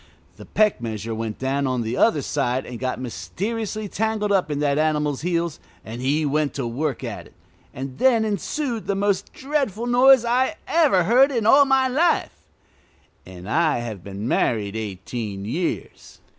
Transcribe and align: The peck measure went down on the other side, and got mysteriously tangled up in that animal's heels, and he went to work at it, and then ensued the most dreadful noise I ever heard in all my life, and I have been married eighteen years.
The 0.37 0.45
peck 0.47 0.81
measure 0.81 1.13
went 1.13 1.37
down 1.37 1.67
on 1.67 1.83
the 1.83 1.95
other 1.95 2.23
side, 2.23 2.65
and 2.65 2.79
got 2.79 2.99
mysteriously 2.99 3.87
tangled 3.87 4.31
up 4.31 4.49
in 4.49 4.57
that 4.57 4.79
animal's 4.79 5.21
heels, 5.21 5.59
and 5.85 6.01
he 6.01 6.25
went 6.25 6.55
to 6.55 6.65
work 6.65 7.03
at 7.03 7.27
it, 7.27 7.35
and 7.71 7.99
then 7.99 8.25
ensued 8.25 8.87
the 8.87 8.95
most 8.95 9.31
dreadful 9.31 9.85
noise 9.85 10.25
I 10.25 10.55
ever 10.67 11.03
heard 11.03 11.31
in 11.31 11.45
all 11.45 11.65
my 11.65 11.87
life, 11.87 12.33
and 13.27 13.47
I 13.47 13.77
have 13.81 14.03
been 14.03 14.27
married 14.27 14.75
eighteen 14.75 15.45
years. 15.45 16.19